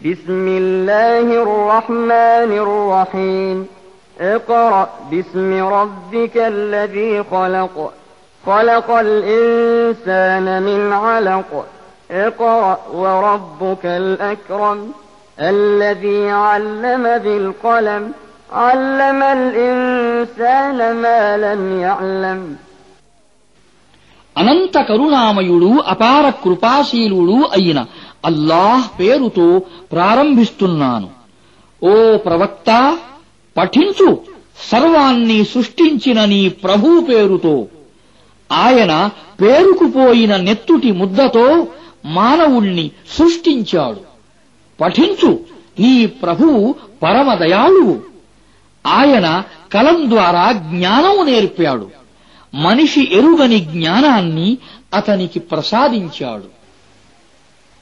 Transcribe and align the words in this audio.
بسم 0.00 0.46
الله 0.48 1.26
الرحمن 1.42 2.50
الرحيم 2.64 3.66
اقرأ 4.20 4.88
باسم 5.10 5.50
ربك 5.68 6.36
الذي 6.36 7.22
خلق 7.22 7.92
خلق 8.44 8.90
الإنسان 8.90 10.62
من 10.62 10.92
علق 10.92 11.50
اقرأ 12.10 12.78
وربك 12.94 13.84
الأكرم 13.86 14.92
الذي 15.40 16.30
علم 16.30 17.02
بالقلم 17.18 18.12
علم 18.52 19.22
الإنسان 19.22 20.96
ما 20.96 21.36
لم 21.36 21.80
يعلم 21.80 22.40
అనంత 24.36 24.76
కరుణామయుడు 24.88 25.68
అపార 25.92 26.24
కృపాశీలుడు 26.44 27.36
అయిన 27.56 27.78
అల్లాహ్ 28.25 28.99
పేరుతో 28.99 29.61
ప్రారంభిస్తున్నాను. 29.91 31.09
ఓ 31.83 32.17
ప్రవక్త 32.17 32.97
పఠించు. 33.57 34.21
సర్వాన్ని 34.71 35.45
సృష్టించిన 35.45 36.25
నీ 36.25 36.49
ప్రభు 36.49 37.01
పేరుతో. 37.01 37.67
ఆయన 38.51 39.09
పేరుకుపోయిన 39.41 40.37
నెత్తుటి 40.37 40.91
ముద్దతో 40.91 41.67
మానవుణ్ణి 42.05 42.91
సృష్టించాడు. 43.17 43.99
పఠించు. 44.81 45.39
నీ 45.79 46.05
ప్రభువు 46.05 46.75
పరమదయాళువు. 47.03 48.01
ఆయన 48.87 49.43
కలం 49.73 50.09
ద్వారా 50.09 50.51
జ్ఞానం 50.51 51.25
నేర్పాడు. 51.25 51.89
మనిషి 52.53 53.17
ఎరుగని 53.17 53.59
జ్ఞానాన్ని 53.59 54.57
అతనికి 54.93 55.39
ప్రసాదించాడు. 55.39 56.58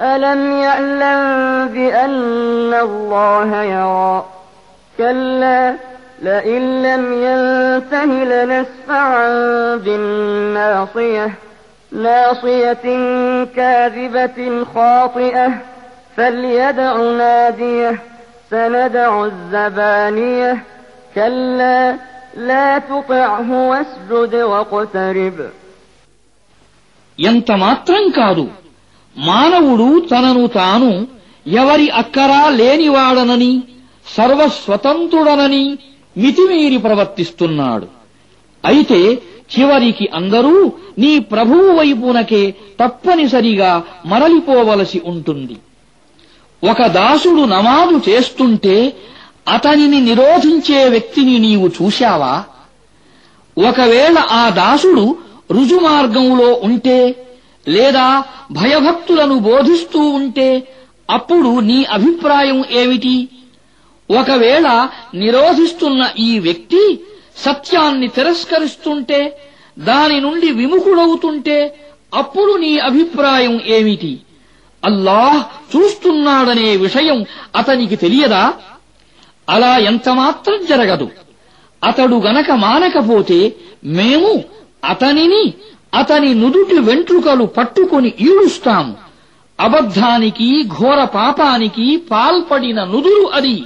ألم 0.00 0.40
يعلم 0.56 1.22
بأن 1.68 2.74
الله 2.74 3.62
يرى 3.62 4.24
كلا 4.98 5.74
لئن 6.22 6.82
لم 6.82 7.04
ينته 7.26 8.04
لنسفعا 8.04 9.28
بالناصية 9.76 11.30
ناصية 11.92 12.84
كاذبة 13.56 14.64
خاطئة 14.74 15.50
فليدع 16.16 16.96
ناديه 16.96 17.98
سندع 18.50 19.24
الزبانية 19.24 20.58
كلا 21.14 21.96
لا 22.36 22.78
تطعه 22.78 23.48
واسجد 23.70 24.34
واقترب 24.34 25.38
ఎంత 27.18 27.50
మాత్రం 27.64 28.02
కాదు 28.10 28.44
మానవుడు 29.19 29.99
తనను 29.99 30.47
తాను 30.47 31.07
ఎవరి 31.47 31.89
అక్కరా 31.89 32.49
లేనివాడనని 32.49 33.63
సర్వస్వతంత్రుడనని 34.17 35.77
మితిమీరి 36.17 36.77
ప్రవర్తిస్తున్నాడు. 36.77 37.87
అయితే 38.65 39.21
చివరికి 39.59 40.09
అందరూ 40.15 40.71
నీ 40.97 41.19
ప్రభువు 41.19 41.71
వైపునకే 41.71 42.51
తప్పనిసరిగా 42.51 43.83
మరలిపోవలసి 44.05 45.01
ఉంటుంది. 45.05 45.57
ఒక 46.71 46.85
దాసుడు 46.85 47.41
నమాజు 47.41 48.09
చేస్తుంటే 48.09 48.93
అతనిని 49.47 50.01
నిరోధించే 50.01 50.89
వ్యక్తిని 50.89 51.39
నీవు 51.39 51.67
చూశావా? 51.67 52.43
ఒకవేళ 53.69 54.17
ఆ 54.17 54.49
దాసుడు 54.49 55.17
రుజుమార్గంలో 55.51 56.59
ఉంటే 56.63 57.27
లేదా 57.67 58.23
భయభక్తులను 58.51 59.39
బోధిస్తూ 59.39 59.99
ఉంటే 59.99 60.67
అప్పుడు 61.09 61.59
నీ 61.59 61.83
అభిప్రాయం 61.83 62.63
ఏమిటి? 62.71 63.27
ఒకవేళ 64.19 64.89
నిరోధిస్తున్న 65.15 66.09
ఈ 66.19 66.39
వ్యక్తి 66.39 66.99
సత్యాన్ని 67.37 68.07
తిరస్కరిస్తుంటే 68.07 69.39
దాని 69.79 70.19
నుండి 70.19 70.51
విముఖుడవుతుంటే 70.51 71.77
అప్పుడు 72.13 72.57
నీ 72.57 72.79
అభిప్రాయం 72.79 73.61
ఏమిటి? 73.65 74.19
అల్లాహ్ 74.85 75.43
చూస్తున్నాడనే 75.77 76.75
విషయం 76.75 77.25
అతనికి 77.55 77.95
తెలియదా? 77.95 78.53
అలా 79.49 79.77
ఎంతమాత్రం 79.77 80.65
జరగదు. 80.65 81.09
అతడు 81.83 82.15
గనక 82.15 82.51
మానకపోతే 82.51 83.55
మేము 83.85 84.43
అతనిని 84.85 85.53
అతని 85.93 86.33
నుదుటి 86.33 86.79
వెంట్రుకలు 86.79 87.45
పట్టుకొని 87.45 88.07
ఈడుస్తాము 88.07 88.95
అబద్ధానికి 89.59 90.63
ఘోర 90.63 91.03
పాపానికి 91.03 91.97
పాల్పడిన 91.97 92.83
నుదురు 92.83 93.27
అది. 93.33 93.63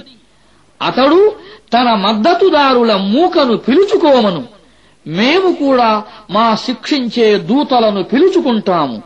అతడు 0.82 1.32
తన 1.72 1.94
మద్దతుదారుల 1.94 2.96
మూకను 2.96 3.56
పిలుచుకోమను. 3.56 4.44
మేము 5.06 5.52
కూడా 5.52 6.02
మా 6.30 6.54
శిక్షించే 6.54 7.38
దూతలను 7.38 8.02
పిలుచుకుంటాము. 8.02 9.02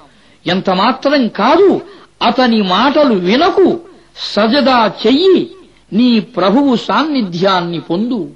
ఎంత 0.47 0.71
మాత్రం 0.71 1.29
కాదు 1.29 1.81
అతని 2.23 2.63
మాటలు 2.63 3.15
వినకు. 3.15 3.81
సజదా 4.17 4.93
చెయ్యి 5.07 5.51
నీ 5.93 6.21
ప్రభువు 6.21 6.77
సాన్నిధ్యాన్ని 6.77 7.81
పొందు. 7.81 8.29